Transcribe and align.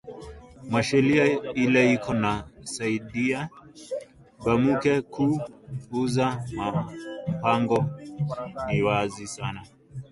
Ma 0.71 0.79
sheria 0.89 1.23
ile 1.63 1.81
iko 1.95 2.11
na 2.23 2.31
saidiya 2.73 3.41
banamuke 4.43 4.93
ku 5.13 5.25
uza 6.01 6.27
ma 6.57 6.67
npango 7.35 7.79
ni 8.67 8.79
wazi 8.87 9.25
sana 9.35 9.61